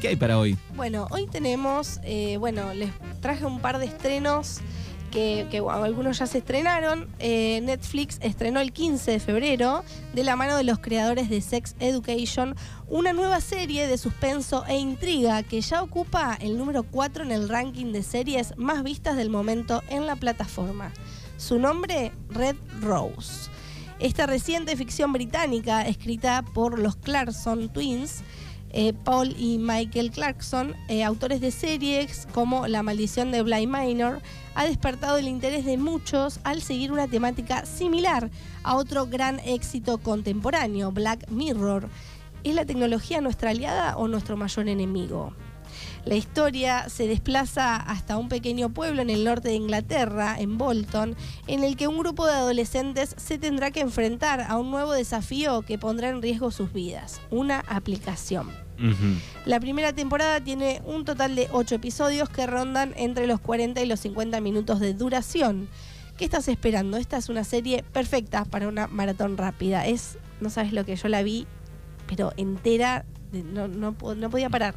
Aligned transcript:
¿qué, 0.00 0.08
hay 0.08 0.16
para 0.16 0.38
hoy? 0.38 0.56
Bueno, 0.74 1.06
hoy 1.10 1.26
tenemos, 1.26 2.00
eh, 2.04 2.36
bueno, 2.38 2.74
les 2.74 2.90
traje 3.20 3.44
un 3.44 3.60
par 3.60 3.78
de 3.78 3.86
estrenos 3.86 4.60
que, 5.12 5.62
algunos 5.70 6.18
ya 6.18 6.26
se 6.26 6.38
estrenaron. 6.38 7.08
Eh, 7.18 7.60
Netflix 7.62 8.18
estrenó 8.22 8.60
el 8.60 8.72
15 8.72 9.12
de 9.12 9.20
febrero, 9.20 9.84
de 10.14 10.24
la 10.24 10.36
mano 10.36 10.56
de 10.56 10.64
los 10.64 10.78
creadores 10.78 11.28
de 11.28 11.40
Sex 11.40 11.76
Education, 11.78 12.56
una 12.88 13.12
nueva 13.12 13.40
serie 13.40 13.86
de 13.86 13.98
suspenso 13.98 14.64
e 14.66 14.78
intriga 14.78 15.42
que 15.42 15.60
ya 15.60 15.82
ocupa 15.82 16.36
el 16.40 16.58
número 16.58 16.82
4 16.82 17.24
en 17.24 17.30
el 17.30 17.48
ranking 17.48 17.92
de 17.92 18.02
series 18.02 18.54
más 18.56 18.82
vistas 18.82 19.16
del 19.16 19.30
momento 19.30 19.82
en 19.88 20.06
la 20.06 20.16
plataforma. 20.16 20.92
Su 21.36 21.58
nombre, 21.58 22.12
Red 22.30 22.56
Rose. 22.80 23.50
Esta 24.00 24.26
reciente 24.26 24.76
ficción 24.76 25.12
británica, 25.12 25.86
escrita 25.86 26.42
por 26.54 26.78
los 26.78 26.96
Clarkson 26.96 27.68
Twins, 27.68 28.22
eh, 28.72 28.92
Paul 28.92 29.34
y 29.38 29.58
Michael 29.58 30.10
Clarkson, 30.10 30.74
eh, 30.88 31.04
autores 31.04 31.40
de 31.40 31.50
series 31.50 32.26
como 32.32 32.66
La 32.66 32.82
maldición 32.82 33.30
de 33.30 33.42
Bly 33.42 33.66
Minor, 33.66 34.20
ha 34.54 34.64
despertado 34.64 35.18
el 35.18 35.28
interés 35.28 35.64
de 35.64 35.76
muchos 35.76 36.40
al 36.44 36.62
seguir 36.62 36.92
una 36.92 37.08
temática 37.08 37.66
similar 37.66 38.30
a 38.62 38.76
otro 38.76 39.06
gran 39.06 39.40
éxito 39.40 39.98
contemporáneo, 39.98 40.90
Black 40.92 41.30
Mirror. 41.30 41.88
¿Es 42.44 42.54
la 42.54 42.64
tecnología 42.64 43.20
nuestra 43.20 43.50
aliada 43.50 43.96
o 43.96 44.08
nuestro 44.08 44.36
mayor 44.36 44.68
enemigo? 44.68 45.32
La 46.04 46.16
historia 46.16 46.88
se 46.88 47.06
desplaza 47.06 47.76
hasta 47.76 48.16
un 48.16 48.28
pequeño 48.28 48.70
pueblo 48.70 49.02
en 49.02 49.10
el 49.10 49.22
norte 49.22 49.50
de 49.50 49.54
Inglaterra, 49.54 50.36
en 50.38 50.58
Bolton, 50.58 51.14
en 51.46 51.62
el 51.62 51.76
que 51.76 51.86
un 51.86 51.98
grupo 51.98 52.26
de 52.26 52.32
adolescentes 52.32 53.14
se 53.16 53.38
tendrá 53.38 53.70
que 53.70 53.80
enfrentar 53.80 54.40
a 54.40 54.58
un 54.58 54.72
nuevo 54.72 54.92
desafío 54.92 55.62
que 55.62 55.78
pondrá 55.78 56.08
en 56.08 56.20
riesgo 56.20 56.50
sus 56.50 56.72
vidas, 56.72 57.20
una 57.30 57.60
aplicación. 57.60 58.50
La 59.46 59.60
primera 59.60 59.92
temporada 59.92 60.40
tiene 60.40 60.82
un 60.84 61.04
total 61.04 61.36
de 61.36 61.48
8 61.52 61.76
episodios 61.76 62.28
que 62.28 62.48
rondan 62.48 62.92
entre 62.96 63.28
los 63.28 63.38
40 63.38 63.80
y 63.80 63.86
los 63.86 64.00
50 64.00 64.40
minutos 64.40 64.80
de 64.80 64.92
duración. 64.92 65.68
¿Qué 66.16 66.24
estás 66.24 66.48
esperando? 66.48 66.96
Esta 66.96 67.16
es 67.16 67.28
una 67.28 67.44
serie 67.44 67.84
perfecta 67.92 68.44
para 68.44 68.66
una 68.66 68.88
maratón 68.88 69.36
rápida. 69.36 69.86
Es, 69.86 70.18
no 70.40 70.50
sabes 70.50 70.72
lo 70.72 70.84
que 70.84 70.96
yo 70.96 71.06
la 71.06 71.22
vi, 71.22 71.46
pero 72.08 72.32
entera, 72.36 73.04
no, 73.30 73.68
no, 73.68 73.94
no 74.16 74.30
podía 74.30 74.50
parar. 74.50 74.74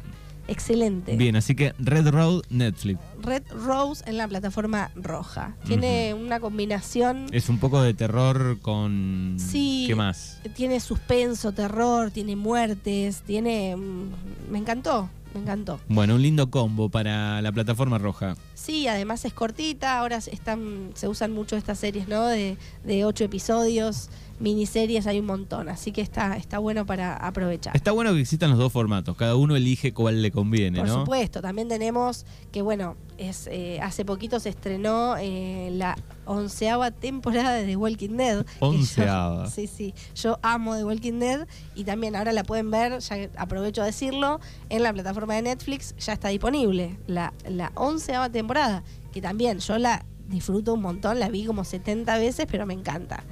Excelente. 0.48 1.16
Bien, 1.16 1.36
así 1.36 1.54
que 1.54 1.74
Red 1.78 2.08
Road, 2.10 2.42
Netflix. 2.50 3.00
Red 3.22 3.42
Rose 3.64 4.04
en 4.06 4.16
la 4.16 4.28
plataforma 4.28 4.90
roja. 4.94 5.56
Tiene 5.66 6.14
una 6.14 6.38
combinación, 6.40 7.26
Es 7.32 7.48
un 7.48 7.58
poco 7.58 7.82
de 7.82 7.94
terror 7.94 8.58
con... 8.60 9.36
Sí. 9.38 9.84
¿Qué 9.86 9.94
más? 9.94 10.40
tiene 10.54 10.78
suspenso, 10.80 11.52
terror, 11.52 12.10
tiene 12.10 12.36
muertes, 12.36 13.22
tiene... 13.22 13.74
mm, 13.76 14.50
Me 14.52 14.58
encantó, 14.58 15.08
me 15.34 15.40
encantó. 15.40 15.80
Bueno, 15.88 16.14
un 16.14 16.22
lindo 16.22 16.50
combo 16.50 16.88
para 16.88 17.42
la 17.42 17.50
plataforma 17.52 17.98
roja. 17.98 18.36
Sí, 18.54 18.86
además 18.88 19.24
es 19.24 19.32
cortita, 19.32 19.98
ahora 19.98 20.20
se 20.20 20.32
están, 20.34 20.90
se 20.94 21.08
usan 21.08 21.32
mucho 21.32 21.56
estas 21.56 21.78
series, 21.78 22.06
¿no? 22.08 22.26
De, 22.26 22.56
de 22.84 23.04
ocho 23.04 23.24
episodios, 23.24 24.08
miniseries, 24.38 25.06
hay 25.06 25.18
un 25.20 25.26
montón, 25.26 25.68
así 25.68 25.92
que 25.92 26.00
está, 26.00 26.36
está 26.36 26.58
bueno 26.58 26.86
para 26.86 27.14
aprovechar. 27.16 27.74
Está 27.76 27.92
bueno 27.92 28.12
que 28.12 28.20
existan 28.20 28.50
los 28.50 28.58
dos 28.58 28.72
formatos, 28.72 29.16
cada 29.16 29.36
uno 29.36 29.56
elige 29.56 29.92
cuál 29.92 30.22
le 30.22 30.30
conviene, 30.30 30.78
Por 30.80 30.88
¿no? 30.88 31.00
supuesto, 31.00 31.40
también 31.40 31.68
tenemos 31.68 32.26
que, 32.52 32.62
bueno, 32.62 32.96
es 33.18 33.48
eh, 33.50 33.80
hace 33.80 34.04
poquito 34.04 34.38
se 34.40 34.50
estrenó 34.50 35.16
eh, 35.18 35.70
la 35.72 35.96
onceava 36.26 36.90
temporada 36.90 37.54
de 37.54 37.64
The 37.64 37.76
Walking 37.76 38.16
Dead. 38.16 38.44
yo- 38.44 38.66
Onceava. 38.66 39.48
sí, 39.50 39.66
sí. 39.66 39.94
Yo 40.14 40.38
amo 40.42 40.76
The 40.76 40.84
Walking 40.84 41.18
Dead 41.18 41.46
y 41.74 41.84
también 41.84 42.14
ahora 42.14 42.32
la 42.32 42.44
pueden 42.44 42.70
ver, 42.70 42.98
ya 43.00 43.30
aprovecho 43.38 43.80
a 43.82 43.86
decirlo, 43.86 44.40
en 44.68 44.82
la 44.82 44.92
plataforma 44.92 45.34
de 45.34 45.42
Netflix 45.42 45.94
ya 45.98 46.12
está 46.12 46.28
disponible 46.28 46.98
la, 47.06 47.32
la 47.48 47.72
onceava 47.74 48.28
temporada, 48.28 48.82
que 49.12 49.22
también 49.22 49.60
yo 49.60 49.78
la 49.78 50.04
disfruto 50.28 50.74
un 50.74 50.82
montón, 50.82 51.18
la 51.20 51.28
vi 51.28 51.44
como 51.44 51.64
70 51.64 52.18
veces, 52.18 52.46
pero 52.50 52.66
me 52.66 52.74
encanta. 52.74 53.24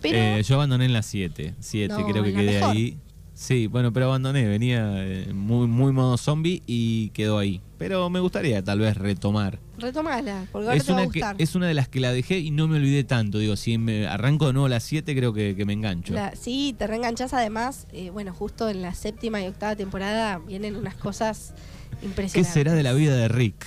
Pero- 0.00 0.16
Eh, 0.18 0.42
yo 0.42 0.54
abandoné 0.56 0.84
en 0.86 0.92
las 0.92 1.06
7. 1.06 1.54
7, 1.60 1.94
No, 1.94 2.06
creo 2.06 2.22
que 2.24 2.32
la 2.32 2.40
quedé 2.40 2.52
mejor. 2.60 2.70
ahí. 2.76 2.98
Sí, 3.36 3.66
bueno, 3.66 3.92
pero 3.92 4.06
abandoné, 4.06 4.46
venía 4.46 4.92
eh, 5.04 5.32
muy, 5.34 5.66
muy 5.66 5.90
modo 5.92 6.16
zombie 6.16 6.62
y 6.68 7.08
quedó 7.08 7.38
ahí. 7.38 7.60
Pero 7.78 8.08
me 8.08 8.20
gustaría 8.20 8.62
tal 8.62 8.78
vez 8.78 8.96
retomar. 8.96 9.58
Retomala, 9.76 10.46
porque 10.52 10.68
ahora 10.68 10.76
Es 10.76 10.84
te 10.86 10.92
va 10.92 10.98
a 10.98 11.02
una, 11.02 11.12
que, 11.12 11.18
gustar. 11.18 11.36
es 11.38 11.54
una 11.56 11.66
de 11.66 11.74
las 11.74 11.88
que 11.88 11.98
la 11.98 12.12
dejé 12.12 12.38
y 12.38 12.52
no 12.52 12.68
me 12.68 12.76
olvidé 12.76 13.02
tanto. 13.02 13.38
Digo, 13.40 13.56
si 13.56 13.76
me 13.76 14.06
arranco 14.06 14.46
de 14.46 14.52
nuevo 14.52 14.66
a 14.66 14.68
las 14.68 14.84
7, 14.84 15.16
creo 15.16 15.32
que, 15.32 15.56
que 15.56 15.64
me 15.64 15.72
engancho. 15.72 16.14
La- 16.14 16.36
sí, 16.36 16.76
te 16.78 16.86
reenganchás 16.86 17.34
además, 17.34 17.88
eh, 17.92 18.10
bueno, 18.10 18.32
justo 18.32 18.68
en 18.68 18.82
la 18.82 18.94
séptima 18.94 19.42
y 19.42 19.48
octava 19.48 19.74
temporada 19.74 20.38
vienen 20.38 20.76
unas 20.76 20.94
cosas 20.94 21.54
¿Qué 21.98 22.06
impresionantes. 22.06 22.54
será 22.54 22.72
de 22.74 22.84
la 22.84 22.92
vida 22.92 23.16
de 23.16 23.26
Rick? 23.26 23.66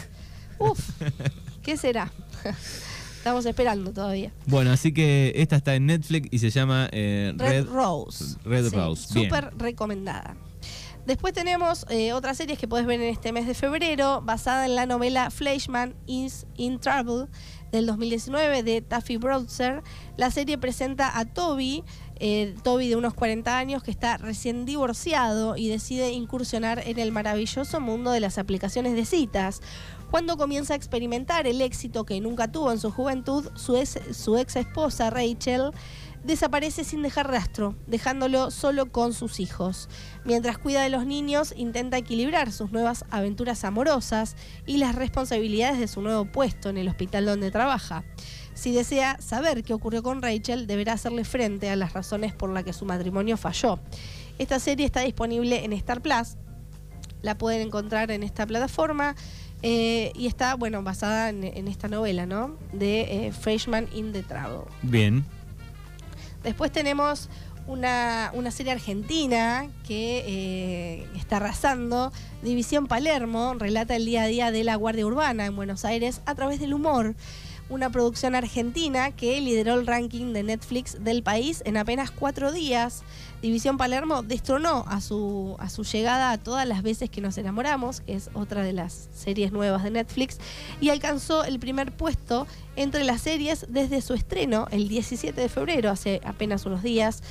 Uf, 0.59 0.79
¿qué 1.67 1.75
será? 1.75 2.09
Estamos 3.17 3.45
esperando 3.45 3.91
todavía. 3.91 4.31
Bueno, 4.45 4.71
así 4.71 4.93
que 4.93 5.33
esta 5.35 5.57
está 5.57 5.75
en 5.75 5.85
Netflix 5.87 6.29
y 6.31 6.39
se 6.39 6.49
llama 6.49 6.87
eh, 6.93 7.33
Red, 7.35 7.65
Red, 7.65 7.65
Rose. 7.67 8.37
Red 8.45 8.69
Sí, 8.69 8.75
Rose. 8.77 9.07
Súper 9.13 9.53
recomendada. 9.57 10.37
Después 11.05 11.33
tenemos 11.33 11.85
eh, 11.89 12.13
otras 12.13 12.37
series 12.37 12.57
que 12.57 12.69
puedes 12.69 12.87
ver 12.87 13.01
en 13.01 13.09
este 13.09 13.33
mes 13.33 13.47
de 13.47 13.53
febrero, 13.53 14.21
basada 14.21 14.65
en 14.65 14.75
la 14.75 14.85
novela 14.85 15.29
Fleischman 15.29 15.93
is 16.05 16.45
in 16.55 16.79
Trouble 16.79 17.27
del 17.73 17.85
2019 17.85 18.63
de 18.63 18.81
Taffy 18.81 19.17
Broadser. 19.17 19.83
La 20.15 20.31
serie 20.31 20.57
presenta 20.57 21.17
a 21.19 21.25
Toby, 21.25 21.83
Toby 22.63 22.89
de 22.89 22.95
unos 22.95 23.13
40 23.13 23.57
años 23.57 23.83
que 23.83 23.91
está 23.91 24.17
recién 24.17 24.65
divorciado 24.65 25.57
y 25.57 25.69
decide 25.69 26.11
incursionar 26.11 26.81
en 26.85 26.99
el 26.99 27.11
maravilloso 27.11 27.79
mundo 27.79 28.11
de 28.11 28.19
las 28.19 28.37
aplicaciones 28.37 28.95
de 28.95 29.05
citas. 29.05 29.61
Cuando 30.11 30.37
comienza 30.37 30.73
a 30.73 30.77
experimentar 30.77 31.47
el 31.47 31.61
éxito 31.61 32.05
que 32.05 32.19
nunca 32.21 32.51
tuvo 32.51 32.71
en 32.71 32.79
su 32.79 32.91
juventud, 32.91 33.49
su 33.55 33.75
ex, 33.75 33.99
su 34.11 34.37
ex 34.37 34.55
esposa 34.55 35.09
Rachel 35.09 35.71
desaparece 36.23 36.83
sin 36.83 37.01
dejar 37.01 37.29
rastro, 37.29 37.75
dejándolo 37.87 38.51
solo 38.51 38.91
con 38.91 39.13
sus 39.13 39.39
hijos. 39.39 39.89
Mientras 40.25 40.57
cuida 40.57 40.81
de 40.81 40.89
los 40.89 41.05
niños, 41.05 41.53
intenta 41.55 41.97
equilibrar 41.97 42.51
sus 42.51 42.71
nuevas 42.71 43.05
aventuras 43.09 43.63
amorosas 43.63 44.35
y 44.65 44.77
las 44.77 44.95
responsabilidades 44.95 45.79
de 45.79 45.87
su 45.87 46.01
nuevo 46.01 46.25
puesto 46.25 46.69
en 46.69 46.77
el 46.77 46.89
hospital 46.89 47.25
donde 47.25 47.51
trabaja. 47.51 48.03
Si 48.57 48.71
desea 48.71 49.17
saber 49.21 49.63
qué 49.63 49.73
ocurrió 49.73 50.01
con 50.01 50.23
Rachel, 50.23 50.65
deberá 50.65 50.93
hacerle 50.93 51.23
frente 51.25 51.69
a 51.69 51.75
las 51.75 51.93
razones 51.93 52.33
por 52.33 52.49
las 52.49 52.63
que 52.63 52.73
su 52.73 52.85
matrimonio 52.85 53.37
falló. 53.37 53.79
Esta 54.39 54.59
serie 54.59 54.83
está 54.83 55.01
disponible 55.01 55.63
en 55.63 55.73
Star 55.73 56.01
Plus, 56.01 56.37
la 57.21 57.37
pueden 57.37 57.67
encontrar 57.67 58.09
en 58.09 58.23
esta 58.23 58.47
plataforma. 58.47 59.15
eh, 59.61 60.11
y 60.15 60.27
está, 60.27 60.55
bueno, 60.55 60.81
basada 60.81 61.29
en, 61.29 61.43
en 61.43 61.67
esta 61.67 61.87
novela, 61.87 62.25
¿no? 62.25 62.57
De 62.73 63.27
eh, 63.27 63.31
Freshman 63.31 63.87
in 63.93 64.11
the 64.11 64.23
Trouble. 64.23 64.65
Bien. 64.81 65.23
Después 66.43 66.71
tenemos 66.71 67.29
una, 67.67 68.31
una 68.33 68.51
serie 68.51 68.71
argentina 68.71 69.67
que 69.85 70.23
eh, 70.25 71.07
está 71.15 71.37
arrasando. 71.37 72.11
División 72.41 72.87
Palermo 72.87 73.55
relata 73.55 73.95
el 73.95 74.05
día 74.05 74.23
a 74.23 74.27
día 74.27 74.51
de 74.51 74.63
la 74.63 74.75
Guardia 74.75 75.05
Urbana 75.05 75.45
en 75.45 75.55
Buenos 75.55 75.85
Aires 75.85 76.21
a 76.25 76.35
través 76.35 76.59
del 76.59 76.73
humor. 76.73 77.15
Una 77.69 77.89
producción 77.89 78.33
argentina 78.33 79.11
que 79.11 79.41
lideró 79.41 79.73
el 79.73 79.85
ranking 79.85 80.31
de 80.31 80.41
Netflix 80.41 81.03
del 81.03 81.21
país 81.21 81.61
en 81.65 81.75
apenas 81.75 82.11
cuatro 82.11 82.53
días. 82.53 83.03
División 83.41 83.77
Palermo 83.77 84.23
destronó 84.23 84.85
a 84.87 85.01
su, 85.01 85.57
a 85.59 85.69
su 85.69 85.83
llegada 85.83 86.31
a 86.31 86.37
todas 86.37 86.65
las 86.65 86.81
veces 86.81 87.09
que 87.09 87.19
nos 87.19 87.37
enamoramos, 87.37 87.99
que 87.99 88.13
es 88.13 88.29
otra 88.33 88.63
de 88.63 88.71
las 88.71 89.09
series 89.13 89.51
nuevas 89.51 89.83
de 89.83 89.91
Netflix, 89.91 90.37
y 90.79 90.89
alcanzó 90.89 91.43
el 91.43 91.59
primer 91.59 91.91
puesto 91.91 92.47
entre 92.77 93.03
las 93.03 93.21
series 93.21 93.65
desde 93.69 94.01
su 94.01 94.13
estreno 94.13 94.67
el 94.71 94.87
17 94.87 95.41
de 95.41 95.49
febrero, 95.49 95.89
hace 95.89 96.21
apenas 96.23 96.65
unos 96.65 96.83
días. 96.83 97.23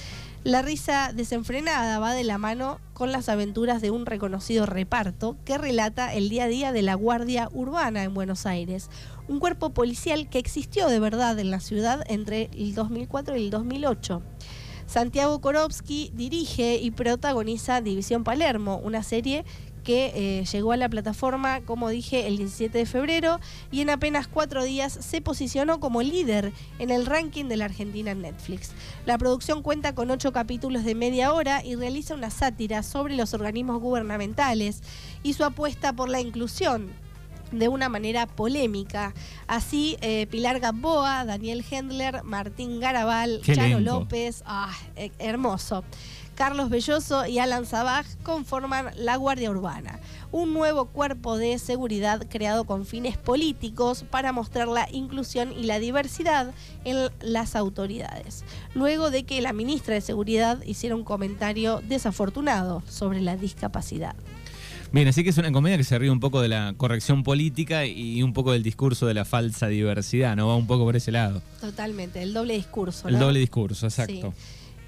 La 0.42 0.60
risa 0.60 1.12
desenfrenada 1.14 1.98
va 1.98 2.12
de 2.12 2.24
la 2.24 2.36
mano 2.36 2.78
con 2.92 3.12
las 3.12 3.28
aventuras 3.28 3.80
de 3.80 3.90
un 3.90 4.06
reconocido 4.06 4.66
reparto 4.66 5.36
que 5.44 5.56
relata 5.56 6.12
el 6.14 6.28
día 6.28 6.44
a 6.44 6.48
día 6.48 6.72
de 6.72 6.82
la 6.82 6.94
Guardia 6.94 7.48
Urbana 7.52 8.02
en 8.02 8.12
Buenos 8.12 8.44
Aires, 8.44 8.90
un 9.28 9.38
cuerpo 9.40 9.70
policial 9.70 10.28
que 10.28 10.38
existió 10.38 10.88
de 10.88 11.00
verdad 11.00 11.38
en 11.38 11.50
la 11.50 11.60
ciudad 11.60 12.04
entre 12.08 12.50
el 12.52 12.74
2004 12.74 13.36
y 13.36 13.44
el 13.44 13.50
2008. 13.50 14.22
Santiago 14.86 15.40
Korowski 15.40 16.12
dirige 16.14 16.76
y 16.76 16.92
protagoniza 16.92 17.80
División 17.80 18.22
Palermo, 18.22 18.80
una 18.82 19.02
serie 19.02 19.44
que 19.86 20.10
eh, 20.16 20.44
llegó 20.46 20.72
a 20.72 20.76
la 20.76 20.88
plataforma, 20.88 21.60
como 21.60 21.88
dije, 21.90 22.26
el 22.26 22.38
17 22.38 22.76
de 22.76 22.86
febrero 22.86 23.38
y 23.70 23.82
en 23.82 23.90
apenas 23.90 24.26
cuatro 24.26 24.64
días 24.64 24.92
se 24.92 25.20
posicionó 25.20 25.78
como 25.78 26.02
líder 26.02 26.52
en 26.80 26.90
el 26.90 27.06
ranking 27.06 27.44
de 27.44 27.56
la 27.56 27.66
Argentina 27.66 28.10
en 28.10 28.22
Netflix. 28.22 28.72
La 29.06 29.16
producción 29.16 29.62
cuenta 29.62 29.94
con 29.94 30.10
ocho 30.10 30.32
capítulos 30.32 30.82
de 30.82 30.96
media 30.96 31.32
hora 31.32 31.64
y 31.64 31.76
realiza 31.76 32.14
una 32.14 32.30
sátira 32.30 32.82
sobre 32.82 33.14
los 33.14 33.32
organismos 33.32 33.80
gubernamentales 33.80 34.82
y 35.22 35.34
su 35.34 35.44
apuesta 35.44 35.92
por 35.92 36.08
la 36.08 36.20
inclusión 36.20 36.90
de 37.52 37.68
una 37.68 37.88
manera 37.88 38.26
polémica. 38.26 39.14
Así, 39.46 39.98
eh, 40.00 40.26
Pilar 40.26 40.58
Gamboa, 40.58 41.24
Daniel 41.24 41.64
Hendler, 41.70 42.24
Martín 42.24 42.80
Garabal, 42.80 43.40
Qué 43.44 43.54
Charo 43.54 43.78
elenco. 43.78 44.00
López, 44.00 44.42
ah, 44.46 44.76
eh, 44.96 45.12
hermoso. 45.20 45.84
Carlos 46.36 46.68
Belloso 46.68 47.26
y 47.26 47.38
Alan 47.38 47.64
Sabaj 47.64 48.04
conforman 48.22 48.90
la 48.96 49.16
Guardia 49.16 49.50
Urbana. 49.50 49.98
un 50.32 50.52
nuevo 50.52 50.86
cuerpo 50.86 51.38
de 51.38 51.58
seguridad 51.58 52.26
creado 52.28 52.64
con 52.64 52.84
fines 52.84 53.16
políticos 53.16 54.04
para 54.10 54.32
mostrar 54.32 54.68
la 54.68 54.86
inclusión 54.92 55.52
y 55.52 55.62
la 55.62 55.78
diversidad 55.78 56.52
en 56.84 57.10
las 57.22 57.56
autoridades, 57.56 58.44
luego 58.74 59.10
de 59.10 59.24
que 59.24 59.40
la 59.40 59.54
ministra 59.54 59.94
de 59.94 60.02
Seguridad 60.02 60.62
hiciera 60.64 60.94
un 60.94 61.04
comentario 61.04 61.80
desafortunado 61.88 62.82
sobre 62.86 63.22
la 63.22 63.36
discapacidad. 63.36 64.14
Bien, 64.92 65.08
así 65.08 65.24
que 65.24 65.30
es 65.30 65.38
una 65.38 65.52
comedia 65.52 65.78
que 65.78 65.84
se 65.84 65.98
ríe 65.98 66.10
un 66.10 66.20
poco 66.20 66.42
de 66.42 66.48
la 66.48 66.74
corrección 66.76 67.22
política 67.22 67.86
y 67.86 68.22
un 68.22 68.32
poco 68.34 68.52
del 68.52 68.62
discurso 68.62 69.06
de 69.06 69.14
la 69.14 69.24
falsa 69.24 69.68
diversidad, 69.68 70.36
¿no? 70.36 70.48
Va 70.48 70.56
un 70.56 70.66
poco 70.66 70.84
por 70.84 70.96
ese 70.96 71.12
lado. 71.12 71.40
Totalmente, 71.60 72.22
el 72.22 72.34
doble 72.34 72.54
discurso. 72.54 73.08
El 73.08 73.18
doble 73.18 73.38
discurso, 73.38 73.86
exacto. 73.86 74.34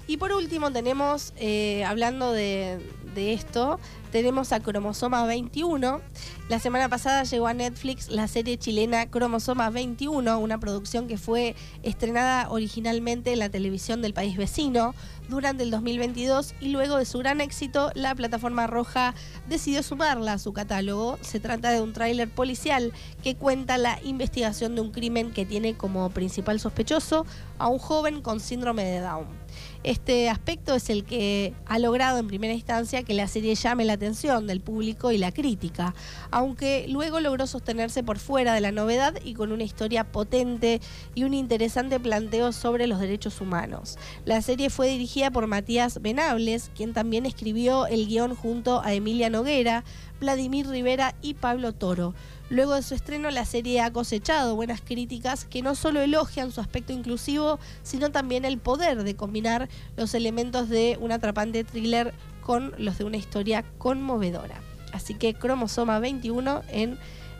Y 0.09 0.17
por 0.17 0.31
último 0.31 0.71
tenemos, 0.71 1.33
eh, 1.37 1.83
hablando 1.85 2.31
de, 2.31 2.79
esto, 3.15 3.79
tenemos 4.11 4.51
a 4.53 4.59
Cromosoma 4.59 5.23
21. 5.27 6.01
La 6.49 6.57
semana 6.57 6.89
pasada 6.89 7.25
llegó 7.25 7.45
a 7.45 7.53
Netflix 7.53 8.09
la 8.09 8.27
serie 8.27 8.57
chilena 8.57 9.11
Cromosoma 9.11 9.69
21, 9.69 10.39
una 10.39 10.59
producción 10.59 11.07
que 11.07 11.19
fue 11.19 11.55
estrenada 11.83 12.49
originalmente 12.49 13.33
en 13.33 13.37
la 13.37 13.49
televisión 13.49 14.01
del 14.01 14.15
país 14.15 14.35
vecino 14.35 14.95
durante 15.27 15.61
el 15.61 15.69
2022 15.69 16.55
y 16.59 16.69
luego 16.69 16.97
de 16.97 17.05
su 17.05 17.19
gran 17.19 17.39
éxito, 17.39 17.91
la 17.93 18.15
plataforma 18.15 18.65
roja 18.65 19.13
decidió 19.47 19.83
sumarla 19.83 20.33
a 20.33 20.39
su 20.39 20.53
catálogo. 20.53 21.19
Se 21.21 21.39
trata 21.39 21.69
de 21.69 21.81
un 21.81 21.93
tráiler 21.93 22.31
policial 22.31 22.93
que 23.21 23.35
cuenta 23.35 23.77
la 23.77 23.99
investigación 24.03 24.73
de 24.73 24.81
un 24.81 24.91
crimen 24.91 25.29
que 25.29 25.45
tiene 25.45 25.77
como 25.77 26.09
principal 26.09 26.59
sospechoso 26.59 27.27
a 27.59 27.67
un 27.67 27.77
joven 27.77 28.23
con 28.23 28.39
síndrome 28.39 28.85
de 28.85 29.01
Down. 29.01 29.38
Este 29.83 30.29
aspecto 30.29 30.75
es 30.75 30.89
el 30.89 31.05
que 31.05 31.53
ha 31.65 31.79
logrado 31.79 32.19
en 32.19 32.27
primera 32.27 32.53
instancia 32.53 33.03
que 33.03 33.13
la 33.13 33.27
serie 33.27 33.55
llame 33.55 33.85
la 33.85 33.93
atención 33.93 34.45
del 34.45 34.59
público 34.59 35.11
y 35.11 35.17
la 35.17 35.31
crítica, 35.31 35.95
aunque 36.31 36.85
luego 36.89 37.19
logró 37.19 37.47
sostenerse 37.47 38.03
por 38.03 38.19
fuera 38.19 38.53
de 38.53 38.61
la 38.61 38.71
novedad 38.71 39.15
y 39.23 39.33
con 39.33 39.51
una 39.51 39.63
historia 39.63 40.11
potente 40.11 40.81
y 41.15 41.23
un 41.23 41.33
interesante 41.33 41.99
planteo 41.99 42.51
sobre 42.51 42.87
los 42.87 42.99
derechos 42.99 43.39
humanos. 43.39 43.97
La 44.25 44.41
serie 44.41 44.69
fue 44.69 44.89
dirigida 44.89 45.31
por 45.31 45.47
Matías 45.47 46.01
Benables, 46.01 46.71
quien 46.75 46.93
también 46.93 47.25
escribió 47.25 47.87
el 47.87 48.07
guion 48.07 48.35
junto 48.35 48.81
a 48.81 48.93
Emilia 48.93 49.29
Noguera, 49.29 49.83
Vladimir 50.19 50.67
Rivera 50.67 51.15
y 51.21 51.33
Pablo 51.35 51.73
Toro. 51.73 52.13
Luego 52.49 52.73
de 52.73 52.81
su 52.81 52.95
estreno, 52.95 53.29
la 53.29 53.45
serie 53.45 53.81
ha 53.81 53.93
cosechado 53.93 54.55
buenas 54.55 54.81
críticas 54.81 55.45
que 55.45 55.61
no 55.61 55.75
solo 55.75 56.01
elogian 56.01 56.51
su 56.51 56.61
aspecto 56.61 56.93
inclusivo, 56.93 57.59
sino 57.83 58.11
también 58.11 58.45
el 58.45 58.57
poder 58.57 59.03
de 59.03 59.15
combinar 59.15 59.69
los 59.97 60.13
elementos 60.13 60.67
de 60.69 60.97
un 60.99 61.11
atrapante 61.11 61.63
thriller 61.63 62.13
con 62.41 62.73
los 62.77 62.97
de 62.97 63.03
una 63.03 63.17
historia 63.17 63.63
conmovedora. 63.77 64.61
Así 64.91 65.13
que 65.13 65.35
Cromosoma 65.35 65.99
21 65.99 66.63
en 66.69 66.97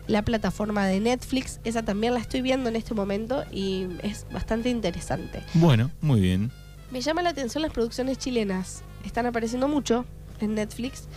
la 0.10 0.24
plataforma 0.24 0.88
de 0.88 1.00
Netflix, 1.00 1.60
esa 1.64 1.84
también 1.84 2.14
la 2.14 2.20
estoy 2.20 2.42
viendo 2.42 2.70
en 2.70 2.76
este 2.76 2.94
momento 2.94 3.44
y 3.52 3.88
es 4.02 4.26
bastante 4.31 4.70
interesante. 4.70 5.44
Bueno, 5.54 5.92
muy 6.02 6.20
bien. 6.20 6.52
Me 6.92 7.02
llama 7.02 7.22
la 7.22 7.30
atención 7.30 7.62
las 7.62 7.72
producciones 7.72 8.18
chilenas, 8.18 8.84
están 9.06 9.28
apareciendo 9.28 9.68
mucho 9.68 10.06
en 10.40 10.56
Netflix. 10.56 11.08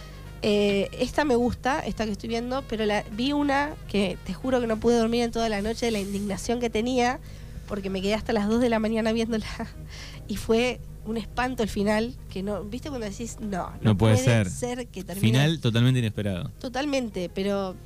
Eh, 0.43 0.89
esta 0.99 1.25
me 1.25 1.37
gusta, 1.37 1.81
esta 1.81 2.05
que 2.05 2.12
estoy 2.12 2.29
viendo, 2.29 2.65
pero 2.69 2.85
la, 2.85 3.05
vi 3.12 3.33
una 3.33 3.75
que 3.89 4.19
te 4.25 4.35
juro 4.35 4.61
que 4.61 4.67
no 4.67 4.79
pude 4.79 4.97
dormir 4.97 5.23
en 5.23 5.31
toda 5.31 5.49
la 5.49 5.62
noche 5.62 5.87
de 5.87 5.93
la 5.93 6.00
indignación 6.00 6.59
que 6.59 6.69
tenía, 6.69 7.21
porque 7.69 7.91
me 7.91 8.03
quedé 8.03 8.15
hasta 8.15 8.33
las 8.33 8.49
2 8.49 8.61
de 8.61 8.69
la 8.69 8.81
mañana 8.81 9.12
viéndola 9.12 9.47
y 10.29 10.37
fue 10.37 10.81
un 11.06 11.17
espanto 11.17 11.62
el 11.62 11.69
final, 11.69 12.15
que 12.29 12.43
no, 12.43 12.65
¿viste 12.65 12.89
cuando 12.89 13.06
decís, 13.06 13.39
no, 13.41 13.73
no, 13.83 13.97
puede, 13.97 14.17
ser. 14.17 14.49
que 14.89 15.05
termine. 15.05 15.21
Final 15.21 15.61
totalmente 15.61 16.00
inesperado. 16.00 16.50
Totalmente, 16.61 17.31
pero 17.33 17.77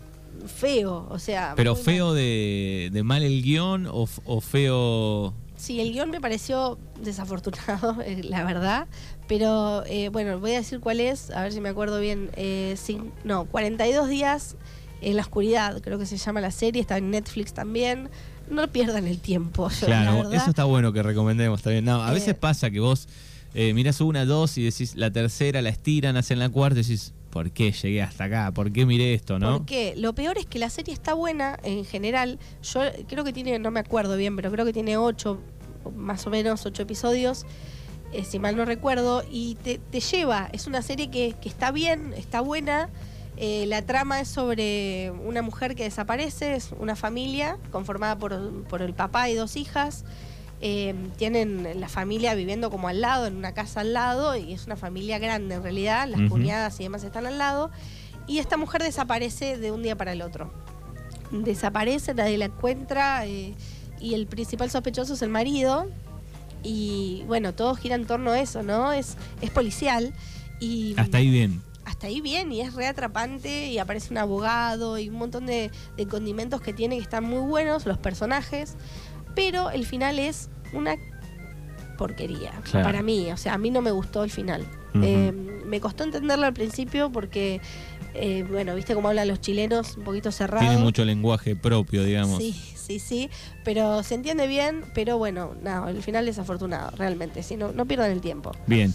feo, 0.47 1.07
o 1.11 1.19
sea. 1.19 1.55
Pero 1.57 1.77
feo 1.77 2.15
de, 2.15 2.91
de, 2.93 3.03
mal 3.03 3.23
el 3.23 3.43
guion 3.43 3.87
o, 3.87 4.09
o 4.25 4.41
feo 4.41 5.35
Sí, 5.57 5.81
el 5.81 5.93
guion 5.93 6.11
me 6.11 6.21
pareció 6.21 6.79
desafortunado, 7.01 8.01
eh, 8.05 8.23
la 8.23 8.45
verdad. 8.45 8.87
Pero 9.27 9.85
eh, 9.87 10.09
bueno, 10.11 10.39
voy 10.39 10.53
a 10.53 10.59
decir 10.59 10.81
cuál 10.81 11.01
es, 11.01 11.31
a 11.31 11.43
ver 11.43 11.53
si 11.53 11.61
me 11.61 11.69
acuerdo 11.69 12.01
bien. 12.01 12.31
Eh, 12.37 12.77
no, 13.25 13.47
42 13.47 14.09
días 14.09 14.57
en 15.01 15.17
la 15.17 15.23
oscuridad, 15.23 15.81
creo 15.83 15.99
que 15.99 16.07
se 16.07 16.17
llama 16.17 16.41
la 16.41 16.51
serie, 16.51 16.81
está 16.81 16.99
en 16.99 17.11
Netflix 17.11 17.53
también. 17.53 18.09
No 18.49 18.71
pierdan 18.71 19.07
el 19.07 19.19
tiempo. 19.19 19.69
Claro, 19.85 20.31
eso 20.31 20.51
está 20.51 20.65
bueno 20.65 20.93
que 20.93 21.03
recomendemos 21.03 21.63
también. 21.63 21.85
No, 21.85 22.03
a 22.03 22.13
veces 22.13 22.35
pasa 22.35 22.71
que 22.71 22.79
vos 22.79 23.09
mirás 23.55 24.01
una, 24.01 24.25
dos 24.25 24.57
y 24.59 24.65
decís 24.65 24.95
la 24.95 25.11
tercera, 25.11 25.63
la 25.63 25.71
estiran, 25.71 26.17
hacen 26.17 26.39
la 26.39 26.49
cuarta 26.49 26.79
y 26.79 26.83
decís, 26.83 27.13
¿por 27.31 27.51
qué 27.51 27.73
llegué 27.73 28.03
hasta 28.03 28.25
acá? 28.25 28.53
¿Por 28.53 28.73
qué 28.73 28.87
miré 28.87 29.15
esto, 29.15 29.39
no? 29.39 29.59
Porque 29.59 29.95
lo 29.97 30.15
peor 30.15 30.39
es 30.39 30.47
que 30.47 30.59
la 30.59 30.71
serie 30.71 30.95
está 30.95 31.15
buena 31.15 31.59
en 31.63 31.85
general. 31.85 32.39
Yo 32.63 32.81
creo 33.09 33.25
que 33.25 33.33
tiene, 33.33 33.59
no 33.59 33.71
me 33.71 33.81
acuerdo 33.81 34.17
bien, 34.17 34.37
pero 34.37 34.51
creo 34.51 34.65
que 34.65 34.73
tiene 34.73 34.97
ocho, 34.97 35.41
más 35.95 36.27
o 36.27 36.31
menos 36.31 36.65
ocho 36.67 36.83
episodios, 36.83 37.47
eh, 38.13 38.25
si 38.25 38.39
mal 38.39 38.57
no 38.57 38.65
recuerdo, 38.65 39.23
y 39.31 39.57
te, 39.57 39.81
lleva. 40.01 40.49
Es 40.53 40.67
una 40.67 40.83
serie 40.83 41.11
que, 41.11 41.35
está 41.45 41.71
bien, 41.71 42.15
está 42.17 42.41
buena. 42.41 42.89
Eh, 43.37 43.67
la 43.67 43.83
trama 43.83 44.21
es 44.21 44.29
sobre 44.29 45.11
una 45.11 45.43
mujer 45.43 45.75
que 45.75 45.83
desaparece, 45.83 46.55
es 46.55 46.71
una 46.79 46.97
familia 46.97 47.59
conformada 47.71 48.19
por, 48.19 48.65
por 48.65 48.81
el 48.81 48.95
papá 48.95 49.29
y 49.29 49.35
dos 49.35 49.57
hijas. 49.57 50.05
Eh, 50.63 50.95
tienen 51.19 51.81
la 51.81 51.89
familia 51.89 52.35
viviendo 52.35 52.71
como 52.71 52.89
al 52.89 53.03
lado, 53.03 53.27
en 53.27 53.37
una 53.37 53.53
casa 53.53 53.81
al 53.81 53.93
lado, 53.93 54.37
y 54.37 54.55
es 54.55 54.67
una 54.67 54.77
familia 54.77 55.19
grande 55.19 55.57
en 55.57 55.63
realidad, 55.63 56.09
las 56.09 56.31
cuñadas 56.31 56.81
y 56.81 56.85
demás 56.85 57.05
están 57.05 57.27
al 57.27 57.37
lado, 57.37 57.71
y 58.27 58.39
esta 58.39 58.57
mujer 58.57 58.83
desaparece 58.83 59.59
de 59.59 59.71
un 59.71 59.83
día 59.83 59.97
para 59.97 60.13
el 60.13 60.23
otro. 60.23 60.51
Desaparece, 61.31 62.15
nadie 62.15 62.39
la 62.39 62.47
encuentra, 62.47 63.27
eh, 63.27 63.55
y 64.01 64.15
el 64.15 64.27
principal 64.27 64.71
sospechoso 64.71 65.13
es 65.13 65.21
el 65.21 65.29
marido, 65.29 65.89
y 66.63 67.23
bueno, 67.27 67.53
todo 67.53 67.75
gira 67.75 67.95
en 67.95 68.07
torno 68.07 68.31
a 68.31 68.41
eso, 68.41 68.63
¿no? 68.63 68.95
Es, 68.95 69.17
es 69.43 69.51
policial. 69.51 70.15
Y, 70.59 70.95
hasta 70.97 71.19
ahí 71.19 71.29
bien. 71.29 71.63
Hasta 71.85 72.07
ahí 72.07 72.23
bien, 72.23 72.51
y 72.51 72.63
es 72.63 72.73
reatrapante, 72.73 73.67
y 73.67 73.79
aparece 73.79 74.11
un 74.11 74.19
abogado, 74.19 74.97
y 74.99 75.11
un 75.11 75.17
montón 75.17 75.45
de, 75.45 75.71
de 75.99 76.07
condimentos 76.07 76.63
que 76.63 76.73
tiene 76.73 76.97
que 76.97 77.03
están 77.03 77.25
muy 77.25 77.47
buenos, 77.47 77.85
los 77.85 77.99
personajes 77.99 78.75
pero 79.37 79.71
el 79.71 79.87
final 79.87 80.19
es 80.19 80.51
una 80.73 80.97
porquería 81.97 82.53
para 82.73 83.03
mí. 83.03 83.31
O 83.31 83.37
sea, 83.37 83.55
a 83.55 83.59
mí 83.59 83.71
no 83.71 83.81
me 83.83 83.93
gustó 83.93 84.25
el 84.25 84.31
final. 84.31 84.67
Eh, 85.03 85.31
me 85.67 85.79
costó 85.81 86.05
entenderlo 86.05 86.47
al 86.47 86.55
principio 86.55 87.13
porque, 87.13 87.61
eh, 88.15 88.45
bueno, 88.51 88.75
viste 88.75 88.95
cómo 88.95 89.09
hablan 89.09 89.29
los 89.29 89.41
chilenos, 89.41 89.97
un 89.99 90.05
poquito 90.05 90.33
cerrado. 90.33 90.67
Tiene 90.67 90.83
mucho 90.83 91.05
lenguaje 91.05 91.55
propio, 91.55 92.03
digamos. 92.03 92.39
Sí, 92.39 92.53
sí, 92.75 92.99
sí, 92.99 93.31
pero 93.63 94.03
se 94.03 94.15
entiende 94.15 94.47
bien, 94.47 94.85
pero 94.95 95.19
bueno, 95.19 95.55
no, 95.63 95.89
el 95.89 96.03
final 96.03 96.27
es 96.27 96.37
desafortunado, 96.37 96.97
realmente. 96.97 97.43
Si 97.43 97.57
no, 97.57 97.73
no 97.73 97.85
pierdan 97.85 98.11
el 98.11 98.23
tiempo. 98.23 98.53
Bien. 98.67 98.95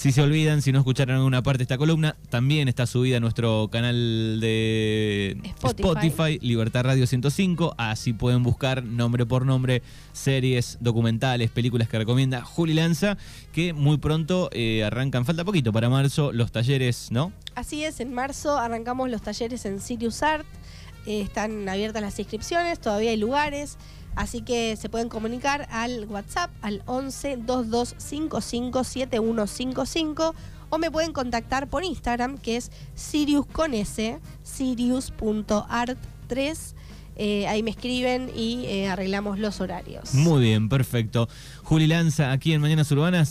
Si 0.00 0.12
se 0.12 0.22
olvidan, 0.22 0.62
si 0.62 0.72
no 0.72 0.78
escucharon 0.78 1.16
alguna 1.16 1.42
parte 1.42 1.58
de 1.58 1.64
esta 1.64 1.76
columna, 1.76 2.16
también 2.30 2.68
está 2.68 2.86
subida 2.86 3.18
a 3.18 3.20
nuestro 3.20 3.68
canal 3.70 4.40
de 4.40 5.36
Spotify. 5.62 6.38
Libertad 6.40 6.84
Radio 6.84 7.06
105. 7.06 7.74
Así 7.76 8.14
pueden 8.14 8.42
buscar 8.42 8.82
nombre 8.82 9.26
por 9.26 9.44
nombre 9.44 9.82
series, 10.14 10.78
documentales, 10.80 11.50
películas 11.50 11.86
que 11.86 11.98
recomienda 11.98 12.40
Juli 12.40 12.72
Lanza, 12.72 13.18
que 13.52 13.74
muy 13.74 13.98
pronto 13.98 14.48
eh, 14.52 14.84
arrancan, 14.84 15.26
falta 15.26 15.44
poquito 15.44 15.70
para 15.70 15.90
marzo, 15.90 16.32
los 16.32 16.50
talleres, 16.50 17.08
¿no? 17.10 17.30
Así 17.54 17.84
es, 17.84 18.00
en 18.00 18.14
marzo 18.14 18.56
arrancamos 18.56 19.10
los 19.10 19.20
talleres 19.20 19.66
en 19.66 19.80
Sirius 19.80 20.22
Art. 20.22 20.46
Eh, 21.04 21.20
están 21.20 21.68
abiertas 21.68 22.00
las 22.00 22.18
inscripciones, 22.18 22.80
todavía 22.80 23.10
hay 23.10 23.18
lugares. 23.18 23.76
Así 24.16 24.42
que 24.42 24.76
se 24.76 24.88
pueden 24.88 25.08
comunicar 25.08 25.68
al 25.70 26.06
WhatsApp 26.06 26.50
al 26.62 26.82
11 26.86 27.36
2255 27.38 28.84
7155 28.84 30.34
o 30.70 30.78
me 30.78 30.90
pueden 30.90 31.12
contactar 31.12 31.68
por 31.68 31.84
Instagram 31.84 32.38
que 32.38 32.56
es 32.56 32.72
Sirius 32.94 33.46
con 33.46 33.74
S, 33.74 34.18
sirius.art3. 34.42 36.74
Eh, 37.22 37.46
ahí 37.48 37.62
me 37.62 37.70
escriben 37.70 38.30
y 38.34 38.64
eh, 38.64 38.88
arreglamos 38.88 39.38
los 39.38 39.60
horarios. 39.60 40.14
Muy 40.14 40.40
bien, 40.40 40.70
perfecto. 40.70 41.28
Juli 41.64 41.86
Lanza, 41.86 42.32
aquí 42.32 42.54
en 42.54 42.62
Mañanas 42.62 42.90
Urbanas. 42.92 43.28